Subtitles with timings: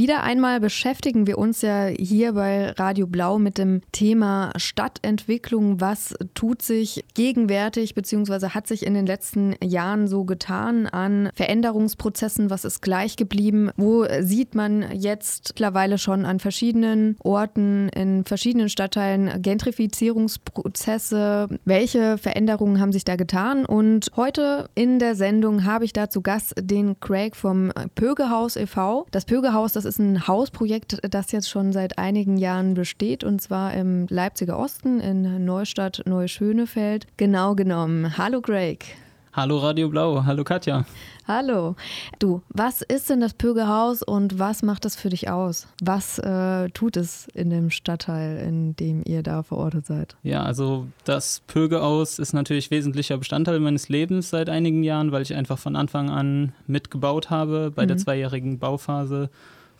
[0.00, 5.82] Wieder einmal beschäftigen wir uns ja hier bei Radio Blau mit dem Thema Stadtentwicklung.
[5.82, 8.48] Was tut sich gegenwärtig bzw.
[8.54, 12.48] hat sich in den letzten Jahren so getan an Veränderungsprozessen?
[12.48, 13.72] Was ist gleich geblieben?
[13.76, 21.58] Wo sieht man jetzt mittlerweile schon an verschiedenen Orten, in verschiedenen Stadtteilen Gentrifizierungsprozesse?
[21.66, 23.66] Welche Veränderungen haben sich da getan?
[23.66, 29.06] Und heute in der Sendung habe ich da zu Gast den Craig vom Pögehaus e.V.
[29.10, 33.74] Das Pögehaus, das ist ein Hausprojekt, das jetzt schon seit einigen Jahren besteht und zwar
[33.74, 37.06] im Leipziger Osten in Neustadt Neuschönefeld.
[37.16, 38.16] Genau genommen.
[38.16, 38.84] Hallo Craig.
[39.32, 40.84] Hallo Radio Blau, hallo Katja.
[41.28, 41.76] Hallo.
[42.18, 45.68] Du, was ist denn das Pögehaus und was macht das für dich aus?
[45.80, 50.16] Was äh, tut es in dem Stadtteil, in dem ihr da verortet seid?
[50.24, 55.32] Ja, also das Pögehaus ist natürlich wesentlicher Bestandteil meines Lebens seit einigen Jahren, weil ich
[55.32, 57.88] einfach von Anfang an mitgebaut habe bei mhm.
[57.88, 59.30] der zweijährigen Bauphase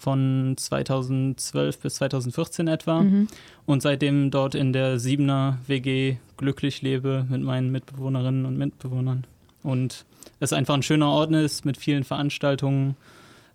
[0.00, 3.28] von 2012 bis 2014 etwa mhm.
[3.66, 9.26] und seitdem dort in der Siebener WG glücklich lebe mit meinen Mitbewohnerinnen und Mitbewohnern
[9.62, 10.06] und
[10.40, 12.96] es einfach ein schöner Ort ist mit vielen Veranstaltungen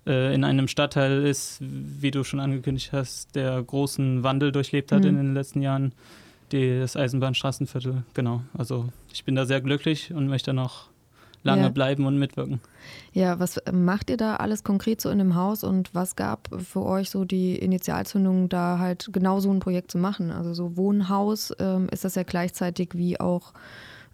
[0.06, 5.02] äh, in einem Stadtteil ist, wie du schon angekündigt hast, der großen Wandel durchlebt hat
[5.02, 5.10] mhm.
[5.10, 5.94] in den letzten Jahren,
[6.52, 8.04] das Eisenbahnstraßenviertel.
[8.14, 10.90] Genau, also ich bin da sehr glücklich und möchte noch
[11.46, 11.70] lange ja.
[11.70, 12.60] bleiben und mitwirken.
[13.14, 16.84] Ja, was macht ihr da alles konkret so in dem Haus und was gab für
[16.84, 20.32] euch so die Initialzündung, da halt genau so ein Projekt zu machen?
[20.32, 23.54] Also so Wohnhaus ähm, ist das ja gleichzeitig wie auch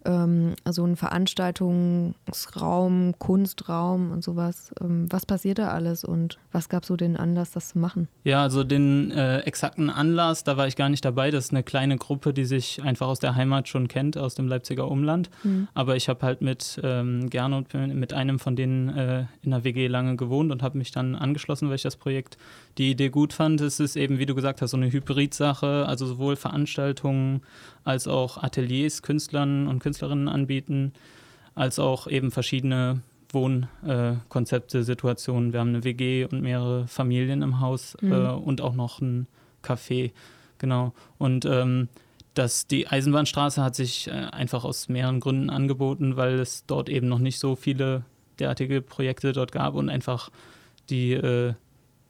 [0.04, 4.72] ähm, also ein Veranstaltungsraum, Kunstraum und sowas.
[4.80, 8.08] Ähm, was passiert da alles und was gab so den Anlass, das zu machen?
[8.24, 11.30] Ja, also den äh, exakten Anlass, da war ich gar nicht dabei.
[11.30, 14.48] Das ist eine kleine Gruppe, die sich einfach aus der Heimat schon kennt, aus dem
[14.48, 15.30] Leipziger Umland.
[15.42, 15.68] Mhm.
[15.74, 19.86] Aber ich habe halt mit ähm, Gernot, mit einem von denen äh, in der WG
[19.86, 22.36] lange gewohnt und habe mich dann angeschlossen, weil ich das Projekt,
[22.78, 23.60] die Idee gut fand.
[23.60, 27.42] Es ist eben, wie du gesagt hast, so eine Hybrid-Sache, also sowohl Veranstaltungen
[27.84, 30.92] als auch Ateliers Künstlern und Künstlerinnen anbieten,
[31.54, 35.52] als auch eben verschiedene Wohnkonzepte, äh, Situationen.
[35.52, 38.12] Wir haben eine WG und mehrere Familien im Haus mhm.
[38.12, 39.26] äh, und auch noch ein
[39.62, 40.12] Café.
[40.56, 40.94] Genau.
[41.18, 41.88] Und ähm,
[42.32, 47.08] das, die Eisenbahnstraße hat sich äh, einfach aus mehreren Gründen angeboten, weil es dort eben
[47.08, 48.04] noch nicht so viele
[48.38, 50.30] derartige Projekte dort gab und einfach
[50.88, 51.52] die äh,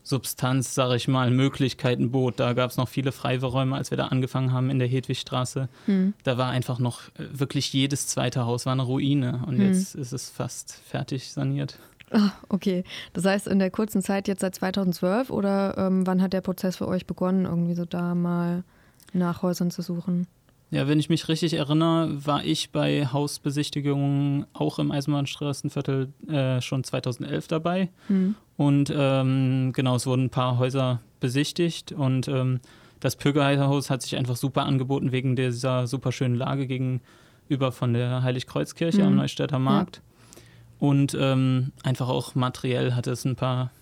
[0.02, 2.40] Substanz, sage ich mal, Möglichkeiten bot.
[2.40, 5.68] Da gab es noch viele Freiräume, als wir da angefangen haben in der Hedwigstraße.
[5.86, 6.14] Hm.
[6.24, 9.66] Da war einfach noch äh, wirklich jedes zweite Haus war eine Ruine und hm.
[9.66, 11.78] jetzt ist es fast fertig saniert.
[12.10, 12.84] Ah, okay.
[13.12, 16.76] Das heißt, in der kurzen Zeit jetzt seit 2012 oder ähm, wann hat der Prozess
[16.76, 18.64] für euch begonnen, irgendwie so da mal
[19.12, 20.26] nach Häusern zu suchen?
[20.72, 26.83] Ja, wenn ich mich richtig erinnere, war ich bei Hausbesichtigungen auch im Eisenbahnstraßenviertel äh, schon
[26.83, 27.91] 2011 dabei.
[28.09, 28.37] Mhm.
[28.56, 32.61] Und ähm, genau, es wurden ein paar Häuser besichtigt und ähm,
[33.00, 38.22] das Pögerhaus hat sich einfach super angeboten wegen dieser super schönen Lage gegenüber von der
[38.22, 39.09] Heiligkreuzkirche mhm.
[39.09, 39.97] am Neustädter Markt.
[39.97, 40.43] Ja.
[40.88, 43.72] Und ähm, einfach auch materiell hatte es ein paar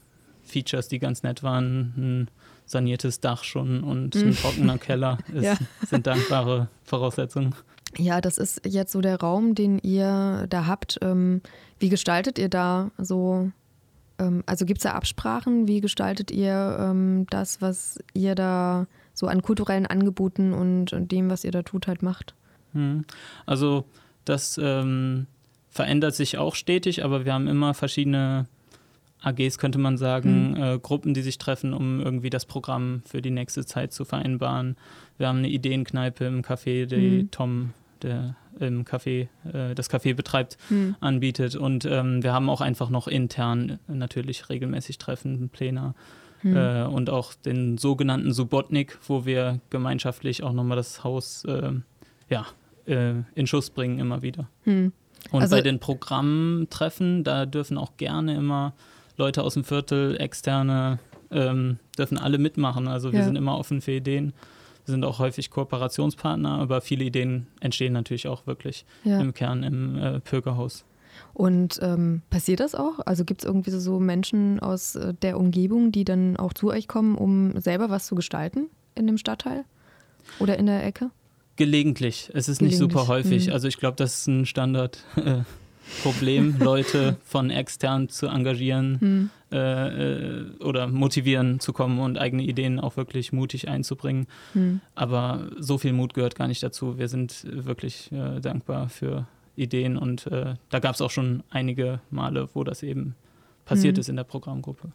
[0.43, 1.95] Features, die ganz nett waren.
[1.97, 2.31] Ein
[2.71, 4.37] saniertes Dach schon und ein mhm.
[4.37, 5.57] trockener Keller ist, ja.
[5.89, 7.55] sind dankbare Voraussetzungen.
[7.99, 10.99] Ja, das ist jetzt so der Raum, den ihr da habt.
[11.03, 11.43] Ähm,
[11.81, 13.51] wie gestaltet ihr da so?
[14.19, 15.67] Ähm, also gibt es da Absprachen?
[15.67, 21.45] Wie gestaltet ihr ähm, das, was ihr da so an kulturellen Angeboten und, dem, was
[21.45, 22.35] ihr da tut, halt macht?
[22.73, 23.05] Hm.
[23.47, 23.85] Also
[24.25, 25.27] das ähm,
[25.69, 28.47] verändert sich auch stetig, aber wir haben immer verschiedene
[29.23, 30.63] AGs könnte man sagen, mhm.
[30.63, 34.77] äh, Gruppen, die sich treffen, um irgendwie das Programm für die nächste Zeit zu vereinbaren.
[35.19, 37.31] Wir haben eine Ideenkneipe im Café, die mhm.
[37.31, 37.71] Tom,
[38.03, 40.97] der im Café, äh, das Café betreibt, mhm.
[41.01, 41.57] anbietet.
[41.57, 45.95] Und ähm, wir haben auch einfach noch intern natürlich regelmäßig Treffen, Pläne.
[46.43, 46.57] Mhm.
[46.57, 51.73] Äh, und auch den sogenannten Subotnik, wo wir gemeinschaftlich auch nochmal das Haus äh,
[52.29, 52.47] ja,
[52.87, 54.49] äh, in Schuss bringen, immer wieder.
[54.65, 54.93] Mhm.
[55.31, 58.73] Und also, bei den Programmtreffen, da dürfen auch gerne immer
[59.21, 60.99] Leute aus dem Viertel, externe,
[61.31, 62.89] ähm, dürfen alle mitmachen.
[62.89, 63.25] Also wir ja.
[63.25, 64.33] sind immer offen für Ideen.
[64.87, 69.21] Wir sind auch häufig Kooperationspartner, aber viele Ideen entstehen natürlich auch wirklich ja.
[69.21, 70.85] im Kern im äh, Pögerhaus.
[71.35, 73.01] Und ähm, passiert das auch?
[73.05, 76.89] Also gibt es irgendwie so Menschen aus äh, der Umgebung, die dann auch zu euch
[76.89, 79.65] kommen, um selber was zu gestalten in dem Stadtteil
[80.39, 81.11] oder in der Ecke?
[81.57, 82.31] Gelegentlich.
[82.33, 82.81] Es ist Gelegentlich.
[82.81, 83.49] nicht super häufig.
[83.49, 83.53] Mhm.
[83.53, 85.05] Also ich glaube, das ist ein Standard.
[85.17, 85.43] Äh,
[86.03, 89.31] Problem, Leute von extern zu engagieren hm.
[89.53, 94.27] äh, äh, oder motivieren zu kommen und eigene Ideen auch wirklich mutig einzubringen.
[94.53, 94.81] Hm.
[94.95, 96.99] Aber so viel Mut gehört gar nicht dazu.
[96.99, 99.27] Wir sind wirklich äh, dankbar für
[99.57, 103.15] Ideen und äh, da gab es auch schon einige Male, wo das eben
[103.65, 104.01] passiert hm.
[104.01, 104.93] ist in der Programmgruppe.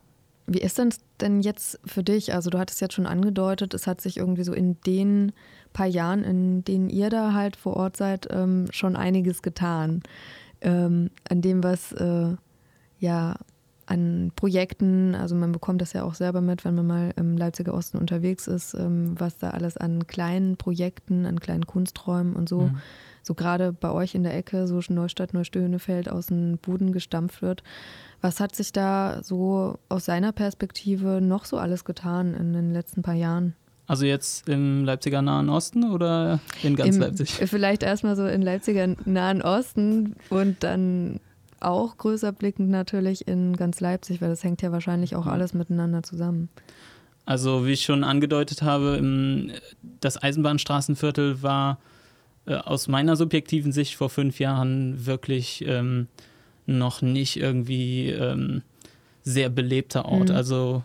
[0.48, 2.34] Wie ist denn denn jetzt für dich?
[2.34, 5.32] Also du hattest jetzt schon angedeutet, es hat sich irgendwie so in den
[5.74, 10.04] paar Jahren, in denen ihr da halt vor Ort seid, ähm, schon einiges getan.
[10.66, 12.36] Ähm, an dem, was äh,
[12.98, 13.36] ja
[13.86, 17.74] an Projekten, also man bekommt das ja auch selber mit, wenn man mal im Leipziger
[17.74, 22.62] Osten unterwegs ist, ähm, was da alles an kleinen Projekten, an kleinen Kunsträumen und so,
[22.62, 22.78] mhm.
[23.22, 27.62] so gerade bei euch in der Ecke, so Neustadt, Neustöhnefeld aus dem Boden gestampft wird.
[28.22, 33.04] Was hat sich da so aus seiner Perspektive noch so alles getan in den letzten
[33.04, 33.54] paar Jahren?
[33.88, 37.32] Also jetzt im Leipziger Nahen Osten oder in ganz Im, Leipzig?
[37.32, 41.20] Vielleicht erstmal so in Leipziger Nahen Osten und dann
[41.60, 46.04] auch größer blickend natürlich in ganz Leipzig, weil das hängt ja wahrscheinlich auch alles miteinander
[46.04, 46.50] zusammen.
[47.26, 49.02] Also wie ich schon angedeutet habe,
[50.00, 51.80] das Eisenbahnstraßenviertel war
[52.46, 56.08] äh, aus meiner subjektiven Sicht vor fünf Jahren wirklich ähm,
[56.68, 58.62] noch nicht irgendwie ähm,
[59.24, 60.30] sehr belebter Ort.
[60.30, 60.36] Mhm.
[60.36, 60.84] Also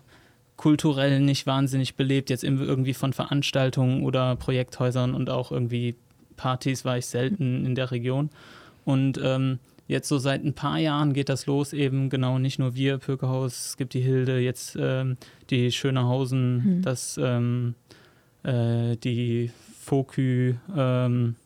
[0.61, 5.95] kulturell nicht wahnsinnig belebt, jetzt irgendwie von Veranstaltungen oder Projekthäusern und auch irgendwie
[6.37, 8.29] Partys war ich selten in der Region.
[8.85, 9.59] Und ähm,
[9.89, 13.69] jetzt so seit ein paar Jahren geht das los, eben genau nicht nur wir, Pökehaus,
[13.69, 15.17] es gibt die Hilde, jetzt ähm,
[15.49, 16.83] die Schönerhausen, mhm.
[16.83, 17.75] das ähm,
[18.43, 21.37] äh, die Fokü, ähm,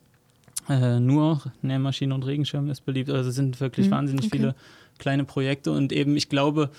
[0.69, 3.11] äh, nur Nähmaschine und Regenschirm ist beliebt.
[3.11, 3.93] Also es sind wirklich mhm.
[3.93, 4.38] wahnsinnig okay.
[4.38, 4.55] viele
[4.99, 6.70] kleine Projekte und eben, ich glaube,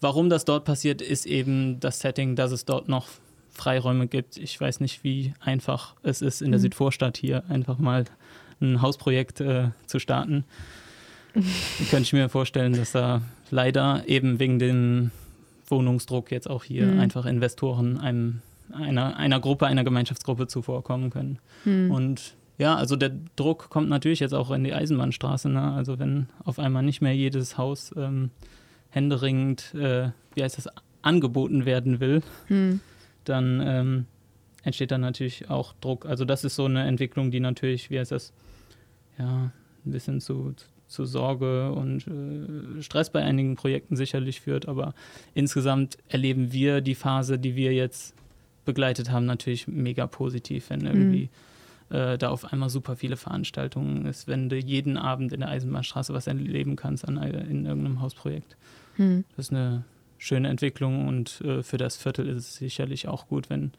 [0.00, 3.08] Warum das dort passiert, ist eben das Setting, dass es dort noch
[3.50, 4.36] Freiräume gibt.
[4.36, 6.62] Ich weiß nicht, wie einfach es ist, in der mhm.
[6.62, 8.04] Südvorstadt hier einfach mal
[8.60, 10.44] ein Hausprojekt äh, zu starten.
[11.90, 15.10] könnte ich mir vorstellen, dass da leider eben wegen dem
[15.66, 17.00] Wohnungsdruck jetzt auch hier mhm.
[17.00, 18.40] einfach Investoren einem,
[18.72, 21.38] einer, einer Gruppe, einer Gemeinschaftsgruppe zuvorkommen können.
[21.64, 21.90] Mhm.
[21.90, 25.48] Und ja, also der Druck kommt natürlich jetzt auch in die Eisenbahnstraße.
[25.48, 25.72] Ne?
[25.72, 28.30] Also wenn auf einmal nicht mehr jedes Haus ähm,
[28.90, 30.68] händeringend, äh, wie heißt das,
[31.02, 32.80] angeboten werden will, hm.
[33.24, 34.06] dann ähm,
[34.62, 36.06] entsteht dann natürlich auch Druck.
[36.06, 38.32] Also das ist so eine Entwicklung, die natürlich, wie heißt das,
[39.18, 39.50] ja,
[39.84, 40.54] ein bisschen zu,
[40.86, 44.68] zu Sorge und äh, Stress bei einigen Projekten sicherlich führt.
[44.68, 44.94] Aber
[45.34, 48.14] insgesamt erleben wir die Phase, die wir jetzt
[48.64, 50.86] begleitet haben, natürlich mega positiv, wenn hm.
[50.86, 51.30] irgendwie
[51.90, 56.12] äh, da auf einmal super viele Veranstaltungen ist, wenn du jeden Abend in der Eisenbahnstraße
[56.12, 58.56] was erleben kannst an, in irgendeinem Hausprojekt.
[58.98, 59.24] Hm.
[59.36, 59.84] Das ist eine
[60.18, 63.72] schöne Entwicklung und äh, für das Viertel ist es sicherlich auch gut, wenn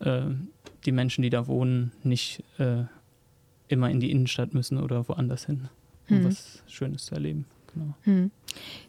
[0.00, 0.22] äh,
[0.84, 2.84] die Menschen, die da wohnen, nicht äh,
[3.68, 5.68] immer in die Innenstadt müssen oder woanders hin,
[6.08, 6.24] um hm.
[6.24, 7.44] was Schönes zu erleben.
[7.72, 7.94] Genau.
[8.02, 8.30] Hm.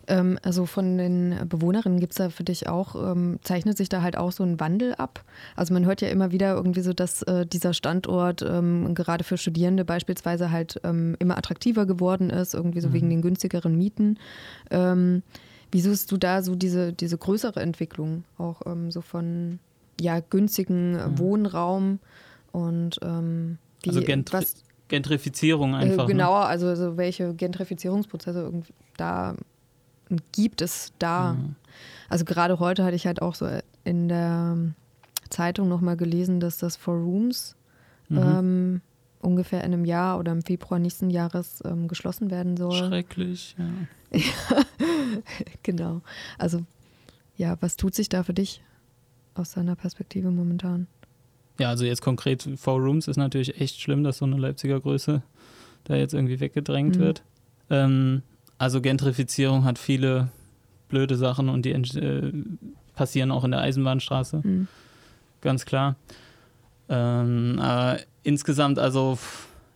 [0.08, 4.02] Ähm, also von den Bewohnerinnen gibt es da für dich auch, ähm, zeichnet sich da
[4.02, 5.24] halt auch so ein Wandel ab?
[5.56, 9.38] Also man hört ja immer wieder irgendwie so, dass äh, dieser Standort ähm, gerade für
[9.38, 12.94] Studierende beispielsweise halt ähm, immer attraktiver geworden ist, irgendwie so mhm.
[12.94, 14.18] wegen den günstigeren Mieten.
[14.70, 15.24] Ähm,
[15.72, 19.60] wie suchst du da so diese, diese größere Entwicklung auch ähm, so von
[20.00, 21.20] ja, günstigen mhm.
[21.20, 22.00] Wohnraum
[22.52, 24.56] und wie, also was,
[24.92, 26.04] Gentrifizierung einfach.
[26.04, 26.46] Äh, genauer, ne?
[26.48, 28.52] also so welche Gentrifizierungsprozesse
[28.98, 29.36] da
[30.32, 31.34] gibt es da.
[31.34, 31.56] Mhm.
[32.10, 33.48] Also gerade heute hatte ich halt auch so
[33.84, 34.58] in der
[35.30, 37.56] Zeitung nochmal gelesen, dass das Four Rooms
[38.10, 38.18] mhm.
[38.18, 38.82] ähm,
[39.20, 42.74] ungefähr in einem Jahr oder im Februar nächsten Jahres ähm, geschlossen werden soll.
[42.74, 44.20] Schrecklich, ja.
[45.64, 46.02] genau.
[46.38, 46.66] Also
[47.38, 48.62] ja, was tut sich da für dich
[49.34, 50.88] aus deiner Perspektive momentan?
[51.60, 55.22] Ja, also jetzt konkret Four Rooms ist natürlich echt schlimm, dass so eine Leipziger Größe
[55.84, 57.00] da jetzt irgendwie weggedrängt mhm.
[57.00, 57.24] wird.
[57.70, 58.22] Ähm,
[58.62, 60.30] also Gentrifizierung hat viele
[60.88, 62.32] blöde Sachen und die äh,
[62.94, 64.42] passieren auch in der Eisenbahnstraße.
[64.44, 64.68] Mhm.
[65.42, 65.96] Ganz klar.
[66.88, 69.18] Ähm, aber insgesamt, also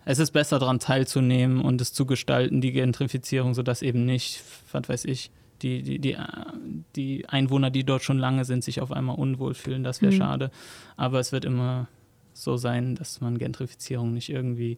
[0.06, 4.88] es ist besser daran teilzunehmen und es zu gestalten, die Gentrifizierung, sodass eben nicht, was
[4.88, 5.32] weiß ich,
[5.64, 6.16] die, die, die,
[6.96, 9.84] die Einwohner, die dort schon lange sind, sich auf einmal unwohl fühlen.
[9.84, 10.18] Das wäre mhm.
[10.18, 10.52] schade.
[10.96, 11.88] Aber es wird immer
[12.34, 14.78] so sein, dass man Gentrifizierung nicht irgendwie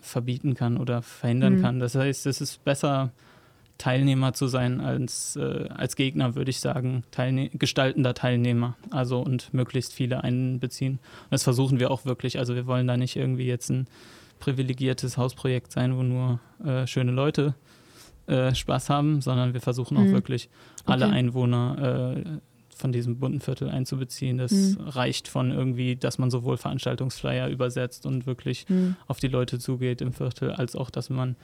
[0.00, 1.62] verbieten kann oder verhindern mhm.
[1.62, 1.80] kann.
[1.80, 3.12] Das heißt, es ist besser,
[3.78, 8.76] Teilnehmer zu sein als, äh, als Gegner, würde ich sagen, Teilne gestaltender Teilnehmer.
[8.90, 10.92] Also und möglichst viele einbeziehen.
[10.92, 12.38] Und das versuchen wir auch wirklich.
[12.38, 13.86] Also wir wollen da nicht irgendwie jetzt ein
[14.38, 17.54] privilegiertes Hausprojekt sein, wo nur äh, schöne Leute
[18.26, 20.12] äh, Spaß haben, sondern wir versuchen auch mhm.
[20.12, 20.48] wirklich
[20.84, 21.14] alle okay.
[21.14, 22.22] Einwohner äh,
[22.76, 24.38] von diesem bunten Viertel einzubeziehen.
[24.38, 24.80] Das mhm.
[24.80, 28.96] reicht von irgendwie, dass man sowohl Veranstaltungsflyer übersetzt und wirklich mhm.
[29.06, 31.36] auf die Leute zugeht im Viertel, als auch, dass man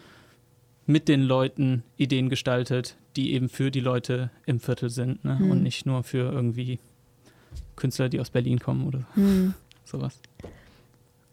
[0.87, 5.39] mit den Leuten Ideen gestaltet, die eben für die Leute im Viertel sind ne?
[5.41, 5.63] und mhm.
[5.63, 6.79] nicht nur für irgendwie
[7.77, 9.55] Künstler, die aus Berlin kommen oder mhm.
[9.85, 10.21] sowas.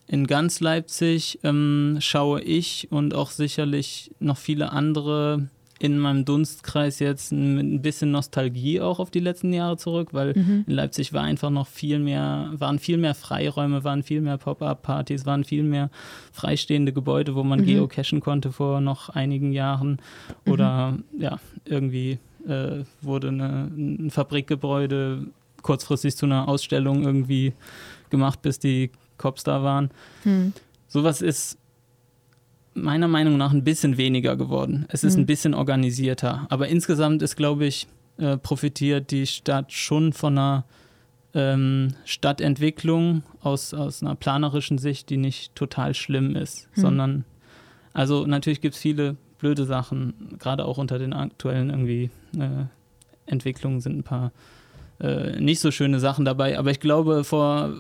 [0.08, 7.00] In ganz Leipzig ähm, schaue ich und auch sicherlich noch viele andere in meinem Dunstkreis
[7.00, 10.66] jetzt ein bisschen Nostalgie auch auf die letzten Jahre zurück, weil mhm.
[10.68, 15.26] in Leipzig war einfach noch viel mehr, waren viel mehr Freiräume, waren viel mehr Pop-up-Partys,
[15.26, 15.90] waren viel mehr
[16.34, 17.66] freistehende Gebäude, wo man mhm.
[17.66, 20.00] geocachen konnte vor noch einigen Jahren.
[20.46, 21.04] Oder mhm.
[21.18, 25.28] ja, irgendwie äh, wurde eine, ein Fabrikgebäude
[25.62, 27.54] kurzfristig zu einer Ausstellung irgendwie
[28.10, 29.92] gemacht, bis die Cops da waren.
[30.26, 30.54] Mhm.
[30.88, 31.58] Sowas ist
[32.82, 34.86] meiner Meinung nach ein bisschen weniger geworden.
[34.90, 35.24] Es ist mhm.
[35.24, 36.46] ein bisschen organisierter.
[36.50, 40.66] Aber insgesamt ist, glaube ich, äh, profitiert die Stadt schon von einer
[41.34, 46.82] ähm, Stadtentwicklung aus, aus einer planerischen Sicht, die nicht total schlimm ist, mhm.
[46.82, 47.26] sondern,
[47.94, 52.66] also natürlich gibt es viele blöde Sachen, gerade auch unter den aktuellen irgendwie äh,
[53.26, 54.32] Entwicklungen sind ein paar
[55.00, 56.58] äh, nicht so schöne Sachen dabei.
[56.58, 57.74] Aber ich glaube, vor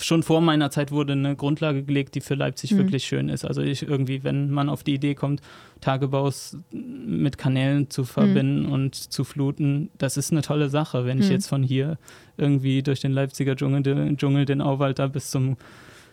[0.00, 2.78] schon vor meiner Zeit wurde eine Grundlage gelegt, die für Leipzig mhm.
[2.78, 3.44] wirklich schön ist.
[3.44, 5.40] Also ich irgendwie, wenn man auf die Idee kommt,
[5.80, 8.72] Tagebaus mit Kanälen zu verbinden mhm.
[8.72, 11.04] und zu fluten, das ist eine tolle Sache.
[11.04, 11.32] Wenn ich mhm.
[11.32, 11.98] jetzt von hier
[12.36, 15.56] irgendwie durch den Leipziger Dschungel, den, Dschungel, den Auwalter bis zum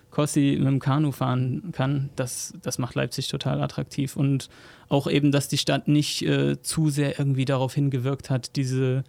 [0.10, 4.16] Kossi mit dem Kanu fahren kann, das, das macht Leipzig total attraktiv.
[4.16, 4.50] Und
[4.90, 9.04] auch eben, dass die Stadt nicht äh, zu sehr irgendwie darauf hingewirkt hat, diese,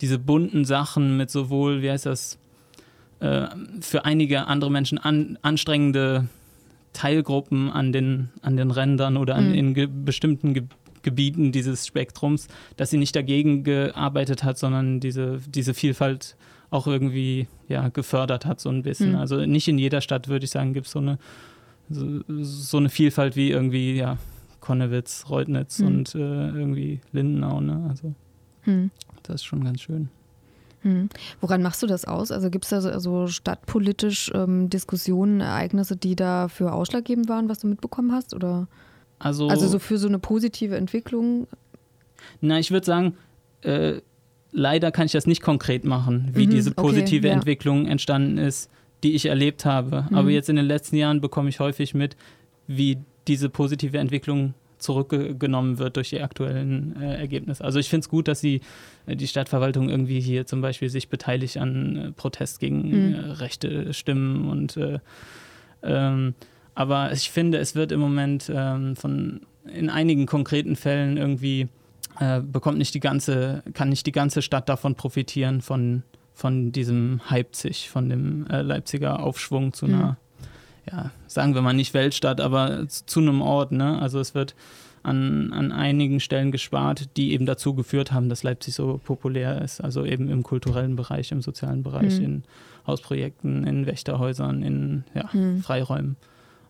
[0.00, 2.38] diese bunten Sachen mit sowohl, wie heißt das,
[3.20, 3.46] äh,
[3.80, 6.28] für einige andere Menschen an, anstrengende
[6.92, 9.54] Teilgruppen an den, an den Rändern oder an, mhm.
[9.54, 10.64] in ge bestimmten Ge
[11.02, 16.36] Gebieten dieses Spektrums, dass sie nicht dagegen gearbeitet hat, sondern diese, diese Vielfalt
[16.70, 19.10] auch irgendwie ja, gefördert hat, so ein bisschen.
[19.10, 19.18] Mhm.
[19.18, 21.18] Also nicht in jeder Stadt, würde ich sagen, gibt es so eine,
[21.88, 24.18] so, so, eine Vielfalt wie irgendwie, ja,
[24.58, 25.86] Konnewitz, Reutnitz mhm.
[25.86, 27.60] und äh, irgendwie Lindenau.
[27.60, 27.86] Ne?
[27.88, 28.14] Also
[28.64, 28.90] mhm.
[29.22, 30.08] das ist schon ganz schön.
[30.86, 31.08] Hm.
[31.40, 32.30] Woran machst du das aus?
[32.30, 37.58] Also gibt es da so also stadtpolitisch ähm, Diskussionen, Ereignisse, die dafür ausschlaggebend waren, was
[37.58, 38.34] du mitbekommen hast?
[38.34, 38.68] Oder?
[39.18, 41.48] Also, also so für so eine positive Entwicklung?
[42.40, 43.16] Na, ich würde sagen,
[43.62, 44.00] äh,
[44.52, 47.34] leider kann ich das nicht konkret machen, wie mhm, diese positive okay, ja.
[47.34, 48.70] Entwicklung entstanden ist,
[49.02, 50.06] die ich erlebt habe.
[50.08, 50.16] Mhm.
[50.16, 52.16] Aber jetzt in den letzten Jahren bekomme ich häufig mit,
[52.68, 57.64] wie diese positive Entwicklung zurückgenommen wird durch die aktuellen äh, Ergebnisse.
[57.64, 58.60] Also ich finde es gut, dass sie,
[59.06, 63.14] äh, die Stadtverwaltung irgendwie hier zum Beispiel sich beteiligt an äh, Protest gegen mhm.
[63.14, 64.98] Äh, rechte Stimmen und äh,
[65.82, 66.34] ähm,
[66.74, 69.40] aber ich finde, es wird im Moment ähm, von
[69.72, 71.68] in einigen konkreten Fällen irgendwie
[72.50, 76.02] bekommt nicht die ganze, kann nicht die ganze Stadt davon profitieren, von,
[76.32, 80.16] von diesem Leipzig, von dem Leipziger Aufschwung zu einer mhm
[80.90, 83.72] ja, sagen wir mal nicht Weltstadt, aber zu einem Ort.
[83.72, 84.00] Ne?
[84.00, 84.54] Also es wird
[85.02, 89.80] an, an einigen Stellen gespart, die eben dazu geführt haben, dass Leipzig so populär ist.
[89.80, 92.24] Also eben im kulturellen Bereich, im sozialen Bereich, mhm.
[92.24, 92.42] in
[92.86, 95.62] Hausprojekten, in Wächterhäusern, in ja, mhm.
[95.62, 96.16] Freiräumen.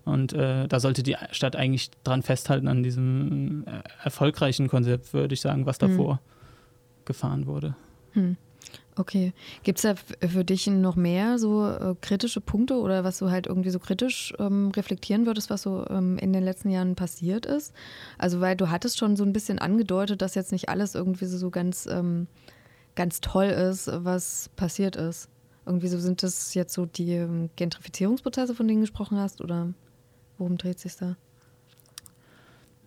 [0.04, 5.34] Und äh, da sollte die Stadt eigentlich dran festhalten an diesem äh, erfolgreichen Konzept, würde
[5.34, 7.04] ich sagen, was davor mhm.
[7.06, 7.74] gefahren wurde.
[8.14, 8.36] Mhm.
[8.98, 9.34] Okay.
[9.62, 9.94] Gibt es da
[10.26, 14.32] für dich noch mehr so äh, kritische Punkte oder was du halt irgendwie so kritisch
[14.38, 17.74] ähm, reflektieren würdest, was so ähm, in den letzten Jahren passiert ist?
[18.16, 21.36] Also, weil du hattest schon so ein bisschen angedeutet, dass jetzt nicht alles irgendwie so,
[21.36, 22.26] so ganz, ähm,
[22.94, 25.28] ganz toll ist, was passiert ist.
[25.66, 29.74] Irgendwie so sind das jetzt so die ähm, Gentrifizierungsprozesse, von denen du gesprochen hast, oder
[30.38, 31.16] worum dreht sich da?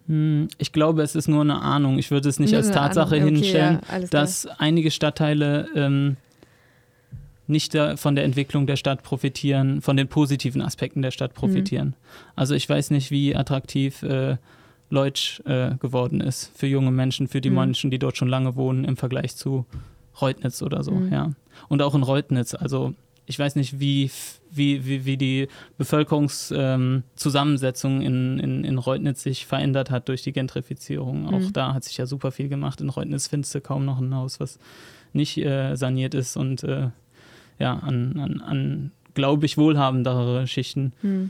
[0.10, 2.00] Hm, ich glaube, es ist nur eine Ahnung.
[2.00, 6.18] Ich würde es nicht nur als Tatsache okay, hinstellen, ja, dass einige Stadtteile ähm,
[7.46, 11.90] nicht da von der Entwicklung der Stadt profitieren, von den positiven Aspekten der Stadt profitieren.
[11.90, 11.94] Mhm.
[12.36, 14.38] Also ich weiß nicht, wie attraktiv äh,
[14.90, 17.58] Leutsch äh, geworden ist für junge Menschen, für die mhm.
[17.58, 19.68] Menschen, die dort schon lange wohnen, im Vergleich zu
[20.20, 20.92] Reutnitz oder so.
[20.92, 21.14] Mhm.
[21.14, 21.32] Ja.
[21.68, 22.56] Und auch in Reutnitz.
[22.56, 22.96] Also
[23.30, 24.10] ich weiß nicht, wie,
[24.50, 30.34] wie, wie, wie die Bevölkerungszusammensetzung ähm, in, in, in Reutnitz sich verändert hat durch die
[30.34, 31.28] Gentrifizierung.
[31.28, 31.36] Mhm.
[31.36, 32.82] Auch da hat sich ja super viel gemacht.
[32.82, 34.58] In Reutnitz findest du kaum noch ein Haus, was
[35.14, 36.90] nicht äh, saniert ist und äh,
[37.60, 41.30] ja, an, an, an glaube ich, wohlhabendere Schichten mhm.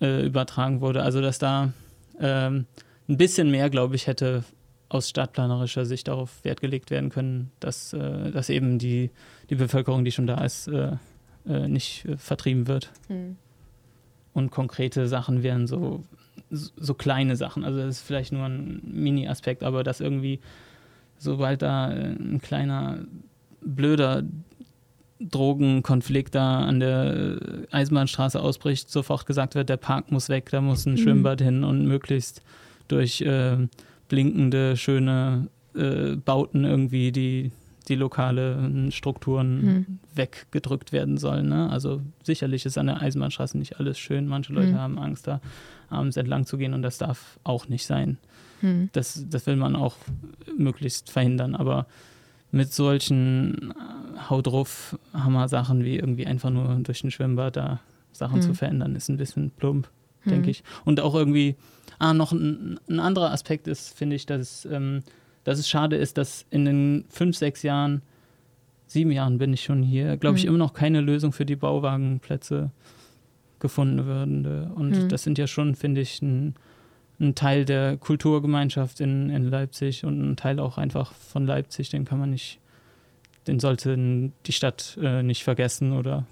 [0.00, 1.04] äh, übertragen wurde.
[1.04, 1.72] Also, dass da
[2.20, 2.66] ähm,
[3.08, 4.42] ein bisschen mehr, glaube ich, hätte
[4.88, 9.12] aus stadtplanerischer Sicht darauf Wert gelegt werden können, dass, äh, dass eben die,
[9.50, 10.66] die Bevölkerung, die schon da ist,
[11.48, 12.92] äh, äh, nicht äh, vertrieben wird.
[13.08, 13.36] Mhm.
[14.32, 16.04] Und konkrete Sachen wären so,
[16.50, 17.64] so kleine Sachen.
[17.64, 20.40] Also das ist vielleicht nur ein Mini-Aspekt, aber dass irgendwie,
[21.18, 23.00] sobald da äh, ein kleiner,
[23.60, 24.22] blöder
[25.20, 27.40] Drogenkonflikt da an der
[27.72, 30.98] Eisenbahnstraße ausbricht, sofort gesagt wird, der Park muss weg, da muss ein mhm.
[30.98, 32.42] Schwimmbad hin und möglichst
[32.86, 33.56] durch äh,
[34.08, 37.50] blinkende, schöne äh, Bauten irgendwie die
[37.88, 39.98] die lokalen Strukturen mhm.
[40.14, 41.48] weggedrückt werden sollen.
[41.48, 41.70] Ne?
[41.70, 44.26] Also sicherlich ist an der Eisenbahnstraße nicht alles schön.
[44.26, 44.78] Manche Leute mhm.
[44.78, 45.40] haben Angst, da
[45.90, 48.18] abends entlang zu gehen und das darf auch nicht sein.
[48.60, 48.90] Hm.
[48.92, 49.96] Das, das will man auch
[50.56, 51.54] möglichst verhindern.
[51.54, 51.86] Aber
[52.50, 57.80] mit solchen äh, Hau drauf Hammer-Sachen wie irgendwie einfach nur durch ein Schwimmbad da
[58.12, 58.42] Sachen hm.
[58.42, 59.88] zu verändern, ist ein bisschen plump,
[60.22, 60.32] hm.
[60.32, 60.64] denke ich.
[60.84, 61.56] Und auch irgendwie,
[61.98, 65.02] ah, noch ein, ein anderer Aspekt ist, finde ich, dass, ähm,
[65.48, 68.02] dass es schade ist, dass in den fünf, sechs Jahren,
[68.86, 70.50] sieben Jahren bin ich schon hier, glaube ich, hm.
[70.50, 72.70] immer noch keine Lösung für die Bauwagenplätze
[73.58, 74.70] gefunden würde.
[74.74, 75.08] Und hm.
[75.08, 76.54] das sind ja schon, finde ich, ein
[77.20, 82.04] ein Teil der Kulturgemeinschaft in, in Leipzig und ein Teil auch einfach von Leipzig, den
[82.04, 82.60] kann man nicht,
[83.46, 86.26] den sollte die Stadt äh, nicht vergessen oder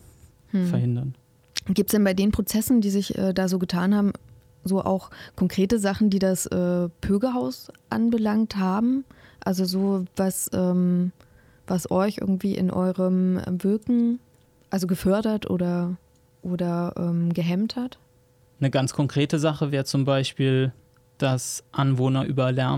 [0.51, 0.67] hm.
[0.69, 1.15] verhindern.
[1.69, 4.13] Gibt es denn bei den Prozessen, die sich äh, da so getan haben,
[4.67, 9.05] so auch konkrete Sachen, die das äh, Pögehaus anbelangt haben?
[9.45, 11.13] Also so was, ähm,
[11.67, 14.19] was euch irgendwie in eurem Wirken
[14.71, 15.97] also gefördert oder,
[16.43, 17.99] oder ähm, gehemmt hat?
[18.59, 20.73] Eine ganz konkrete Sache wäre zum Beispiel,
[21.19, 22.75] dass Anwohner über Lärm